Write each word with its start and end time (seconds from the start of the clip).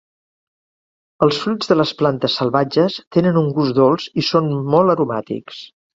Els 1.25 1.41
fruits 1.41 1.69
de 1.73 1.77
les 1.77 1.93
plantes 2.01 2.37
salvatges 2.41 2.97
tenen 3.19 3.37
un 3.43 3.53
gust 3.59 3.77
dolç 3.81 4.11
i 4.23 4.29
són 4.31 4.53
molt 4.77 4.95
aromàtics. 4.95 5.63